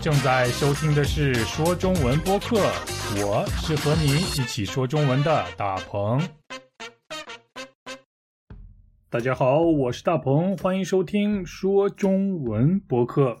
[0.00, 2.56] 正在收听的是说中文播客，
[3.16, 6.20] 我是和你一起说中文的大鹏。
[9.08, 13.38] 大家好，我是大鹏，欢迎收听说中文播客。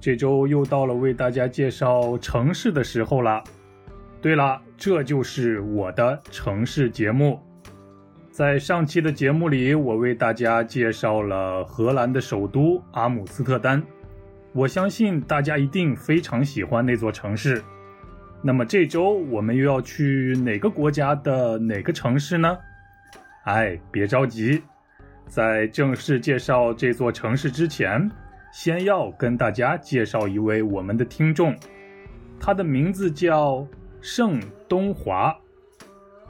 [0.00, 3.42] 这周又到了为大家介绍城市的时候了。
[4.22, 7.38] 对了，这就是我的城市节目。
[8.30, 13.82] 在上期的节目里，我为大家介绍了荷兰的首都阿姆斯特丹。
[14.52, 17.62] 我相信大家一定非常喜欢那座城市。
[18.42, 22.58] 那么这周我们又要去哪个国家的哪个城市呢？
[23.44, 24.62] 哎，别着急，
[25.26, 28.10] 在正式介绍这座城市之前，
[28.52, 31.54] 先要跟大家介绍一位我们的听众，
[32.40, 33.66] 他的名字叫
[34.00, 35.36] 盛东华。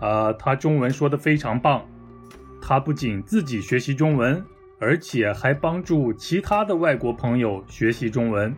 [0.01, 1.87] 呃，他中文说的非常棒，
[2.61, 4.45] 他不仅自己学习中文。
[4.81, 8.53] 而且还帮助其他的外国朋友学习中文。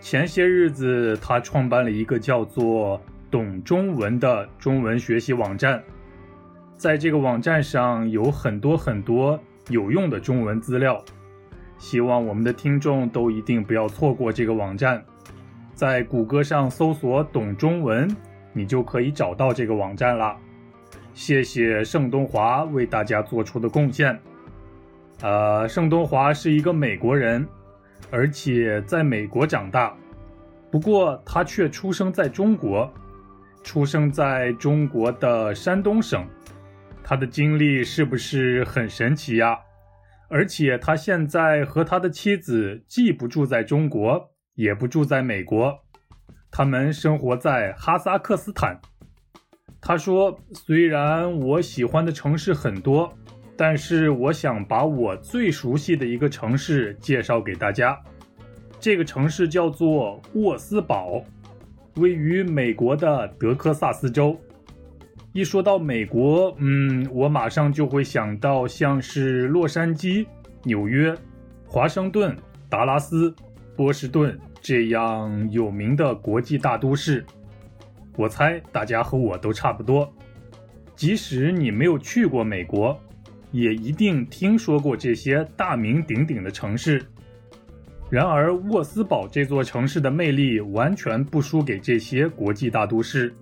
[0.00, 5.84] 前些日子，他创办了一个叫做“懂中文”的中文学习网站，
[6.76, 11.04] 在这个网站上有很多很多有用的中文资料。
[11.76, 15.04] 希望我们的听众都一定不要错过这个网站。
[15.74, 18.08] 在谷歌上搜索“懂中文”，
[18.54, 20.36] 你就可以找到这个网站了。
[21.12, 24.18] 谢谢盛东华为大家做出的贡献。
[25.20, 27.44] 呃，盛东华是一个美国人，
[28.08, 29.96] 而且在美国长大，
[30.70, 32.88] 不过他却出生在中国，
[33.64, 36.24] 出生在中国的山东省。
[37.02, 39.58] 他的经历是不是很神奇呀？
[40.28, 45.80] 而且他现在和他的妻子既不住在中国，也不住在美国，
[46.50, 48.78] 他们生活在哈萨克斯坦。
[49.80, 53.12] 他说：“虽然我喜欢的城市很多。”
[53.60, 58.00] 但是我想把我最熟悉的一个城市介绍给大家，
[58.78, 61.24] 这个城市叫做沃斯堡，
[61.96, 64.38] 位于美国的德克萨斯州。
[65.32, 70.24] 一说到美国，嗯，我马上就会想到像是洛杉矶、
[70.62, 71.12] 纽约、
[71.66, 72.36] 华盛顿、
[72.68, 73.34] 达拉斯、
[73.76, 77.26] 波士顿这样有名的国际大都市。
[78.16, 80.08] 我猜大家和我都差不多，
[80.94, 82.96] 即使你没有去过美国。
[83.50, 87.04] 也一定听说过这些大名鼎鼎的城市。
[88.10, 93.34] 然而，沃斯堡这座城市的魅力完全不输给这些国际大都市。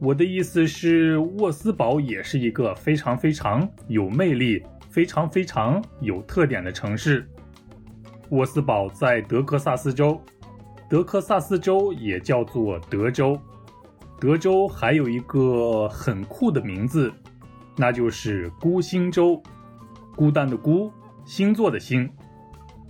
[0.00, 7.28] 我的意思是，沃斯堡也是一个非常非常有魅力、非常非常有特点的城市。
[8.30, 10.20] 沃斯堡在德克萨斯州，
[10.88, 13.40] 德克萨斯州也叫做德州。
[14.20, 17.12] 德州还有一个很酷的名字。
[17.80, 19.40] 那就是孤星洲，
[20.16, 20.92] 孤单的孤，
[21.24, 22.10] 星座的星。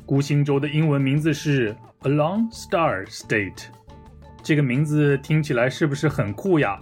[0.06, 3.66] 孤星洲的英文名字是 A Lone Star State，
[4.42, 6.80] 这个名字听起来是不是很酷呀？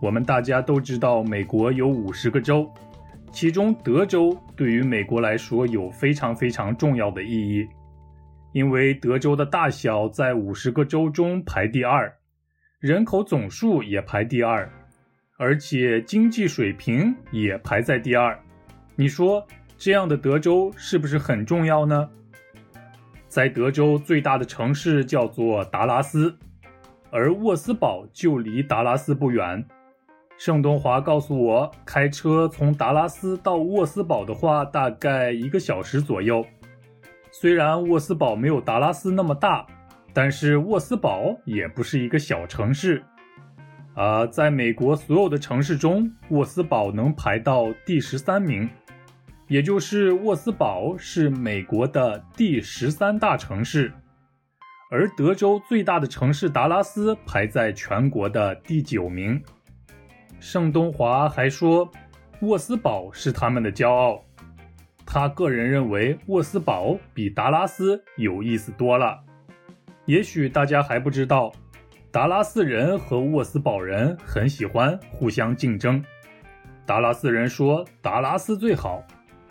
[0.00, 2.66] 我们大家都知道，美国有五十个州，
[3.30, 7.68] 其中德州对于美国来说有非常非常重要的意义，
[8.52, 12.10] 因为德州的大小在五十个州中排第二，
[12.80, 14.66] 人口总数也排第二。
[15.42, 18.38] 而且经济水平也排在第二，
[18.94, 19.44] 你说
[19.76, 22.08] 这样的德州是不是很重要呢？
[23.26, 26.32] 在德州最大的城市叫做达拉斯，
[27.10, 29.66] 而沃斯堡就离达拉斯不远。
[30.38, 36.46] 盛东华告诉我，开车从达拉斯到沃斯堡的话，大概一个小时左右。
[37.32, 39.66] 虽然沃斯堡没有达拉斯那么大，
[40.12, 43.02] 但是沃斯堡也不是一个小城市。
[43.94, 48.68] 啊，在美国所有的城市中，沃斯堡能排到第十三名，
[49.48, 53.92] 也就是沃斯堡是美国的第十三大城市，
[54.90, 59.42] 而德州最大的城市达拉斯排在全国的第九名。
[60.40, 61.90] 盛东华还说，
[62.40, 64.24] 沃斯堡是他们的骄傲。
[65.04, 69.22] 他个人认为，沃斯堡比达拉斯有意思多了。
[70.06, 71.52] 也许大家还不知道。
[72.12, 76.04] 达拉斯人和沃斯堡人很喜欢互相竞争。
[76.84, 79.02] 达拉斯人说达拉斯最好，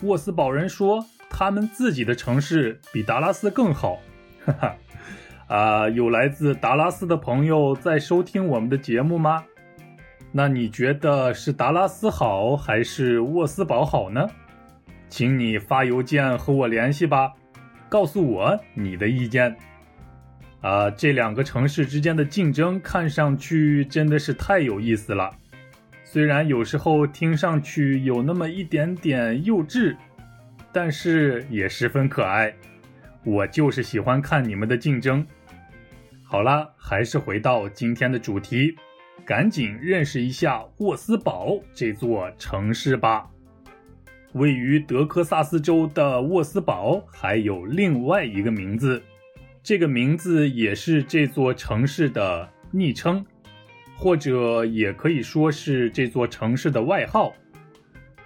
[0.02, 3.98] 沃斯堡人说他们自己的城市比达拉斯更好。
[4.46, 4.76] 哈哈，
[5.48, 9.42] 啊，有来自达拉斯的朋友在收听我们的节目吗？
[10.30, 14.28] 那你觉得是达拉斯好还是沃斯堡好呢？
[15.08, 17.32] 请你发邮件和我联系吧，
[17.88, 19.56] 告诉我你的意见。
[20.62, 25.28] 啊，这两个城市之间的竞争看上去真的是太有意思了，
[26.04, 29.96] 虽然有时候听上去有那么一点点幼稚，
[30.72, 32.54] 但是也十分可爱。
[33.24, 35.26] 我就是喜欢看你们的竞争。
[36.22, 38.74] 好了，还是回到今天的主题，
[39.24, 43.28] 赶紧认识一下沃斯堡这座城市吧。
[44.34, 49.02] 位于德克萨斯州的沃斯堡还有另外一个名字，
[49.62, 53.24] 这个名字也是这座城市的昵称，
[53.96, 57.32] 或者也可以说是这座城市的外号。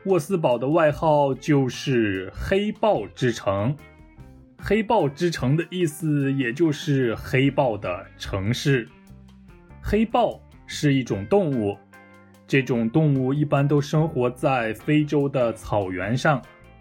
[0.04, 3.76] 沃斯堡的外号就是“黑豹之城”。
[4.56, 8.88] 黑豹之城的意思，也就是黑豹的城市。
[9.82, 11.76] 黑豹是一种动物，
[12.46, 16.40] 这种动物一般都生活在非洲的草原上，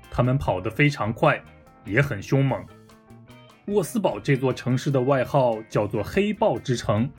[0.10, 1.44] 它们跑得非常快，
[1.84, 2.66] 也很凶猛。
[3.68, 7.10] 沃斯堡这座城市的外号叫做“黑豹之城”，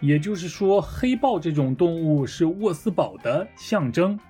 [0.00, 4.20] 也就是说，黑豹这种动物是沃斯堡的象征。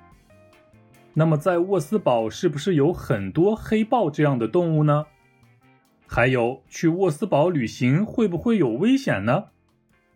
[1.12, 5.06] 那么，在沃斯堡是不是有很多黑豹这样的动物呢？
[6.06, 9.46] 还有，去沃斯堡旅行会不会有危险呢？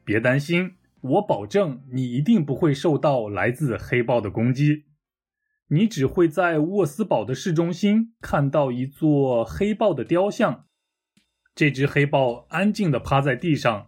[0.05, 4.85] 别担心，我保证你一定不会受到来自黑豹的攻击。
[5.69, 10.67] 你只会在沃斯堡的市中心看到一座黑豹的雕像，
[11.57, 13.87] 这只黑豹安静地趴在地上，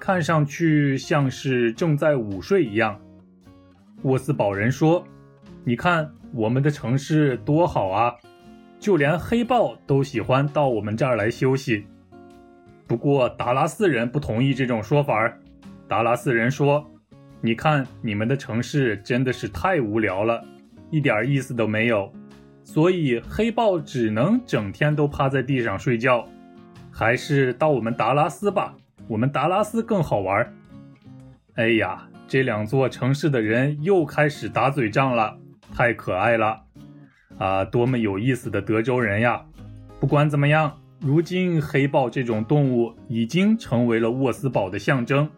[0.00, 2.98] 看上去像是正在午睡一样。
[4.04, 5.06] 沃斯堡人说
[5.62, 8.14] ：“你看，我们的城市多好啊！”
[8.80, 11.84] 就连黑豹都喜欢到我们这儿来休息。
[12.86, 15.30] 不过达拉斯人不同意这种说法。
[15.86, 16.90] 达拉斯人说
[17.42, 20.42] ：“你看，你们的城市真的是太无聊了，
[20.90, 22.10] 一点意思都没有。
[22.64, 26.26] 所以黑豹只能整天都趴在地上睡觉。
[26.92, 28.76] 还是到我们达拉斯吧，
[29.08, 30.54] 我们达拉斯更好玩。”
[31.56, 35.38] 哎呀，这两座城市的人又开始打嘴仗了，
[35.74, 36.62] 太可爱了。
[37.38, 39.44] 啊，多么有意思的德州人呀！
[39.98, 45.28] 不管怎么样，如今黑豹这种动物已经成为了沃斯堡的象征，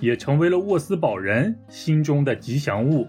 [0.00, 3.06] 也成为了沃斯堡人心中的吉祥物。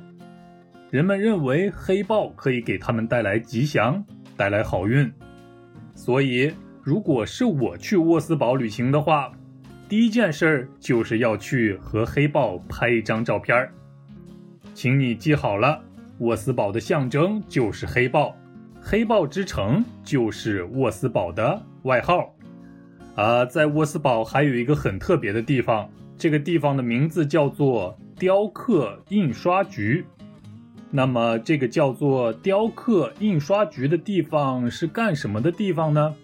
[0.89, 4.03] 人们认为黑豹可以给他们带来吉祥，
[4.35, 5.12] 带来好运。
[5.95, 6.53] 所以，
[6.88, 9.30] 如果是我去沃斯堡旅行的话，
[9.89, 13.74] 第一件事儿就是要去和黑豹拍一张照片儿。
[14.74, 15.81] 请你记好了。
[16.19, 18.34] 沃斯堡的象征就是黑豹，
[18.81, 22.34] 黑豹之城就是沃斯堡的外号。
[23.16, 30.06] 啊，在沃斯堡还有一个很特别的地方，这个地方的名字叫做雕刻印刷局。
[30.90, 36.16] 那么，这个叫做雕刻印刷局的地方是干什么的地方呢？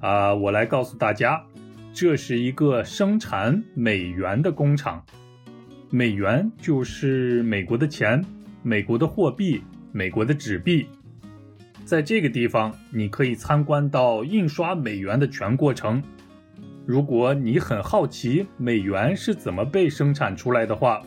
[0.00, 1.42] 啊，我来告诉大家，
[1.92, 5.04] 这是一个生产美元的工厂。
[5.90, 8.24] 美元就是美国的钱。
[8.62, 10.86] 美国的货币，美国的纸币，
[11.82, 16.02] 在这个地方你可以参观到印刷美元的全过程。
[16.84, 21.02] 如果你很好奇美元是怎么被生产出来的话，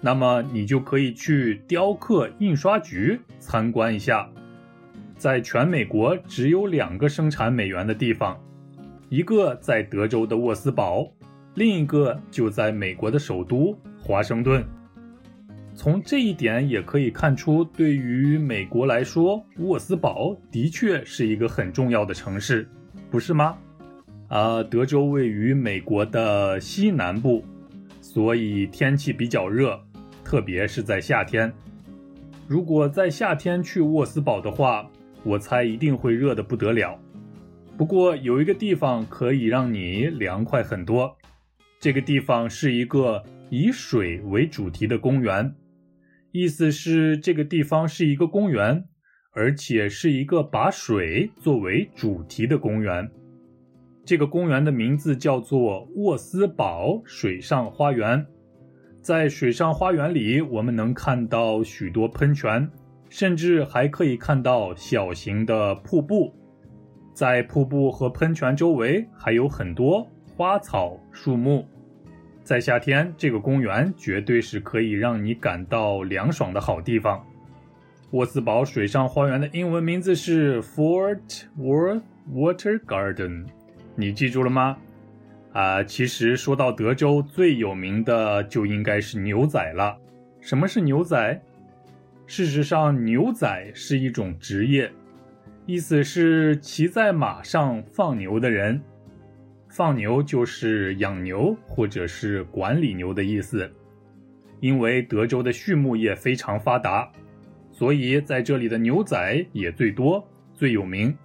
[0.00, 4.28] 那么你就可以去雕刻印刷局参观一下。
[5.18, 8.38] 在全美国只有两个生产美元的地方，
[9.08, 11.12] 一个在德州的沃斯堡，
[11.56, 14.64] 另一个就在美国的首都华盛顿。
[15.74, 22.68] 从这一点也可以看出，对于美国来说，沃斯堡的确是一个很重要的城市，
[23.10, 23.56] 不是吗？
[24.28, 27.44] 啊，德州位于美国的西南部，
[28.00, 29.80] 所以天气比较热，
[30.24, 31.52] 特别是在夏天。
[32.46, 34.88] 如果在夏天去沃斯堡的话，
[35.22, 36.98] 我猜一定会热得不得了。
[37.76, 41.16] 不过有一个地方可以让你凉快很多，
[41.78, 45.54] 这个地方是一个以水为主题的公园。
[46.32, 48.84] 意思是这个地方是一个公园，
[49.32, 53.10] 而且是一个把水作为主题的公园。
[54.04, 58.26] 这个公园的名字叫做沃斯堡水上花园。
[59.00, 62.68] 在水上花园里，我们能看到许多喷泉，
[63.08, 66.34] 甚至还可以看到小型的瀑布。
[67.12, 71.66] 在瀑布和喷泉周围还有很多花草树木。
[72.44, 77.22] 在夏天，这个公园绝对是可以让你感到凉爽的好地方。
[78.12, 83.44] 沃斯堡水上花园的英文名字是 Fort Worth Water Garden，
[83.96, 84.78] 你记住了吗？
[85.52, 89.98] 啊，其实说到德州最有名的就应该是牛仔了。
[90.40, 91.42] 什么是牛仔？
[92.28, 94.92] 事实上，牛仔是一种职业，
[95.64, 98.78] 意思是骑在马上放牛的人。
[99.70, 103.70] 放牛就是养牛或者是管理牛的意思，
[104.60, 107.10] 因为德州的畜牧业非常发达，
[107.72, 111.16] 所以在这里的牛仔也最多最有名。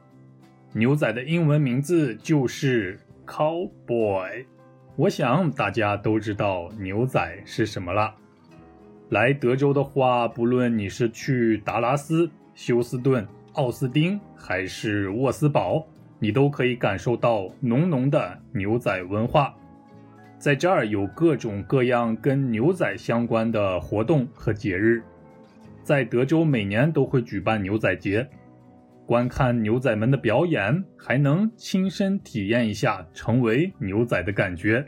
[0.71, 4.45] 牛仔的英文名字就是 cowboy。
[4.95, 8.15] 我想大家都知道牛仔是什么了。
[9.13, 15.85] 来德州的话，不论你是去达拉斯、休斯顿、奥斯汀还是沃斯堡，
[16.17, 19.53] 你都可以感受到浓浓的牛仔文化。
[20.39, 25.03] 在这儿有各种各样跟牛仔相关的活动和节日。
[25.83, 28.27] 在德州每年都会举办牛仔节，
[29.05, 34.83] 观看牛仔们的表演，还能亲身体验一下成为牛仔的感觉。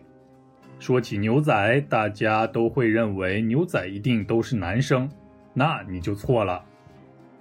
[0.77, 5.09] 说起牛仔，大家都会认为牛仔一定都是男生，
[5.53, 6.63] 那你就错了。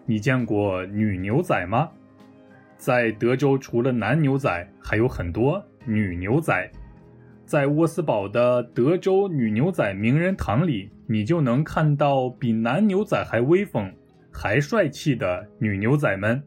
[0.07, 1.91] 你见过女牛仔吗？
[2.77, 6.71] 在德州，除了男牛仔，还有很多女牛仔。
[7.45, 13.93] 在沃斯堡的德州女牛仔名人堂里，你就能看到比男牛仔还威风、
[14.33, 16.43] 还帅气的女牛仔们。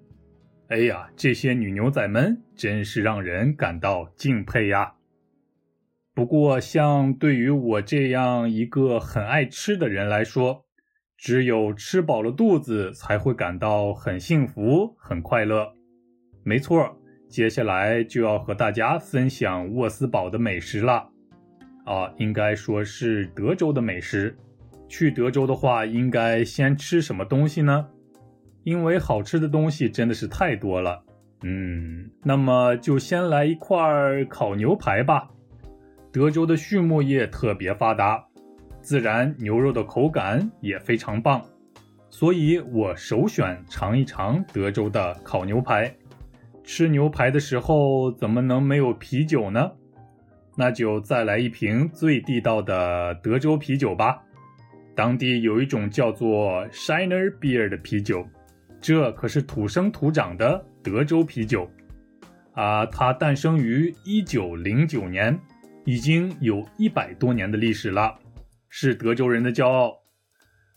[0.70, 4.92] 哎呀，这些女牛仔们真是让人感到敬佩呀！
[6.18, 10.66] 不过，像对于我这样一个很爱吃的人来说，
[11.16, 15.72] 只有吃饱了肚子才会感到很幸福、很快乐。
[16.44, 16.98] 没错。
[17.30, 21.08] 接下来就要和大家分享沃斯堡的美食了，
[21.86, 24.36] 啊，应该说是德州的美食。
[24.90, 27.90] 去德州的话，应该先吃什么东西呢？
[28.64, 31.04] 因为好吃的东西真的是太多了。
[31.44, 35.30] 嗯，那么就先来一块烤牛排吧。
[36.18, 38.26] 德州的畜牧业特别发达，
[38.82, 41.40] 自然牛肉的口感也非常棒，
[42.10, 45.96] 所以我首选尝一尝德州的烤牛排。
[46.64, 49.72] 吃牛排的时候怎么能没有啤酒呢？
[50.56, 54.20] 那就再来一瓶最地道的德州啤酒吧。
[54.96, 58.28] 当地有一种叫做 Shiner Beer 的啤酒，
[58.82, 61.70] 这可是土生土长的德州啤酒
[62.54, 62.88] 啊！
[62.88, 65.40] 它诞生于1909年，
[65.88, 68.20] 已经有一百多年的历史了，
[68.68, 69.98] 是德州人的骄傲。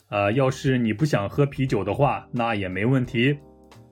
[0.06, 3.36] 啊，要是你不想喝啤酒的话，那也没问题。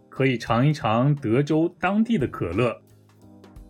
[0.09, 2.81] 可以尝一尝德州当地的可乐。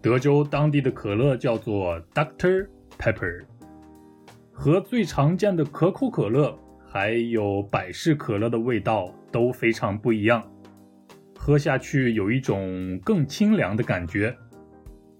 [0.02, 3.46] 德州当地的可乐叫做 Doctor Pepper，
[4.52, 6.54] 和最常见的可口可乐
[6.86, 10.46] 还有百事可乐的味道都非常不一样，
[11.34, 14.36] 喝下去有一种更清凉的感觉。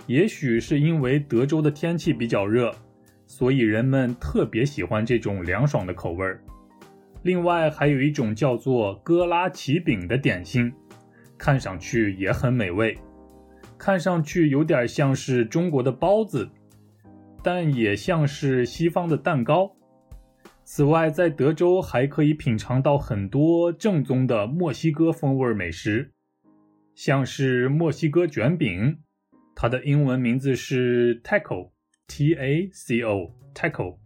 [0.09, 2.75] 也许是因为德州的天气比较热，
[3.27, 6.43] 所以人们特别喜欢这种凉爽的口味儿。
[7.23, 10.73] 另外，还有一种叫做哥拉奇饼的点心。
[11.37, 12.97] 看上去也很美味，
[13.77, 16.49] 看上去有点像是中国的包子，
[17.45, 19.71] 但也像是西方的蛋糕。
[20.65, 26.11] 此外，在德州还可以品尝到很多正宗的墨西哥风味美食，
[26.95, 28.99] 像是墨西哥卷饼，
[29.61, 33.97] 它的英文名字是 taco，t a c o，taco，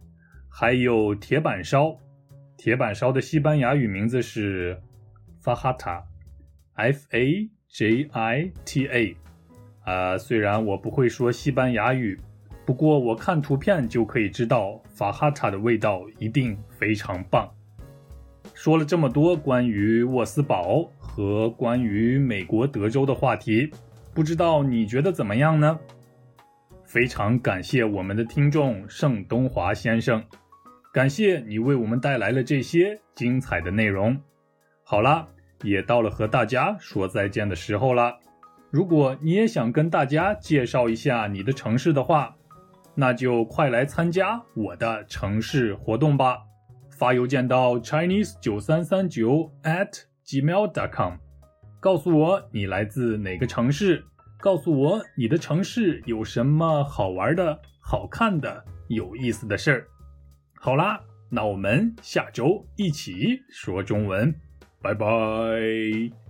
[0.49, 1.95] 还有铁板烧，
[2.57, 4.81] 铁板烧的西班牙语名字是
[5.45, 9.15] fajita，f a j i t a
[9.85, 12.19] 啊，虽然我不会说西班牙语，
[12.65, 17.47] 不过我看图片就可以知道法哈塔的味道一定非常棒。
[18.55, 23.71] 说了这么多关于沃斯堡和关于美国德州的话题，
[24.14, 25.78] 不知道你觉得怎么样呢？
[26.85, 30.23] 非常感谢我们的听众盛东华先生，
[30.92, 34.21] 感谢你为我们带来了这些精彩的内容。
[34.85, 35.28] 好啦。
[35.64, 38.19] 也到了和大家说再见的时候了。
[38.73, 42.35] 如果你也想跟大家介绍一下你的城市的话，
[42.97, 46.38] 那就快来参加我的城市活动吧！
[46.90, 51.14] 发邮件到 chinese 九三三九 at gmail dot com
[51.83, 54.05] 告诉我你来自哪个城市，
[54.39, 59.89] 告诉我你的城市有什么好玩的、好看的、有意思的事儿。
[60.55, 64.33] 好啦，那我们下周一起说中文。
[64.81, 66.22] 拜拜。